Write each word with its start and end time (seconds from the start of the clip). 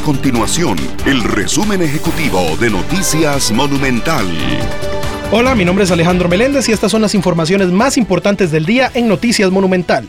A 0.00 0.02
continuación, 0.02 0.78
el 1.04 1.22
resumen 1.22 1.82
ejecutivo 1.82 2.56
de 2.58 2.70
Noticias 2.70 3.52
Monumental. 3.52 4.24
Hola, 5.30 5.54
mi 5.54 5.66
nombre 5.66 5.84
es 5.84 5.90
Alejandro 5.90 6.26
Meléndez 6.26 6.70
y 6.70 6.72
estas 6.72 6.90
son 6.90 7.02
las 7.02 7.14
informaciones 7.14 7.68
más 7.68 7.98
importantes 7.98 8.50
del 8.50 8.64
día 8.64 8.90
en 8.94 9.08
Noticias 9.08 9.50
Monumental. 9.50 10.08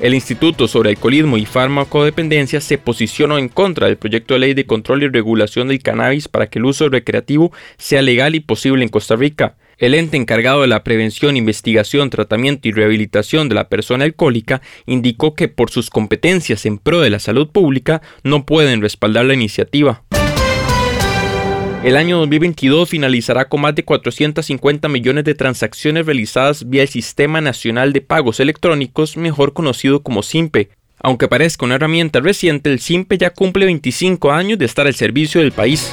El 0.00 0.14
Instituto 0.14 0.66
sobre 0.66 0.88
Alcoholismo 0.88 1.36
y 1.36 1.44
Farmacodependencia 1.44 2.62
se 2.62 2.78
posicionó 2.78 3.36
en 3.36 3.50
contra 3.50 3.86
del 3.86 3.98
proyecto 3.98 4.32
de 4.32 4.40
ley 4.40 4.54
de 4.54 4.64
control 4.64 5.02
y 5.02 5.08
regulación 5.08 5.68
del 5.68 5.82
cannabis 5.82 6.26
para 6.26 6.46
que 6.46 6.58
el 6.58 6.64
uso 6.64 6.88
recreativo 6.88 7.52
sea 7.76 8.00
legal 8.00 8.34
y 8.34 8.40
posible 8.40 8.82
en 8.82 8.88
Costa 8.88 9.14
Rica. 9.14 9.56
El 9.82 9.94
ente 9.94 10.16
encargado 10.16 10.60
de 10.60 10.68
la 10.68 10.84
prevención, 10.84 11.36
investigación, 11.36 12.08
tratamiento 12.08 12.68
y 12.68 12.70
rehabilitación 12.70 13.48
de 13.48 13.56
la 13.56 13.68
persona 13.68 14.04
alcohólica 14.04 14.62
indicó 14.86 15.34
que 15.34 15.48
por 15.48 15.70
sus 15.70 15.90
competencias 15.90 16.66
en 16.66 16.78
pro 16.78 17.00
de 17.00 17.10
la 17.10 17.18
salud 17.18 17.48
pública 17.48 18.00
no 18.22 18.46
pueden 18.46 18.80
respaldar 18.80 19.24
la 19.24 19.34
iniciativa. 19.34 20.04
El 21.82 21.96
año 21.96 22.18
2022 22.18 22.88
finalizará 22.88 23.48
con 23.48 23.62
más 23.62 23.74
de 23.74 23.84
450 23.84 24.88
millones 24.88 25.24
de 25.24 25.34
transacciones 25.34 26.06
realizadas 26.06 26.70
vía 26.70 26.82
el 26.82 26.88
Sistema 26.88 27.40
Nacional 27.40 27.92
de 27.92 28.02
Pagos 28.02 28.38
Electrónicos, 28.38 29.16
mejor 29.16 29.52
conocido 29.52 30.04
como 30.04 30.22
SIMPE. 30.22 30.70
Aunque 31.00 31.26
parezca 31.26 31.66
una 31.66 31.74
herramienta 31.74 32.20
reciente, 32.20 32.70
el 32.70 32.78
SIMPE 32.78 33.18
ya 33.18 33.30
cumple 33.30 33.64
25 33.64 34.30
años 34.30 34.60
de 34.60 34.64
estar 34.64 34.86
al 34.86 34.94
servicio 34.94 35.40
del 35.40 35.50
país. 35.50 35.92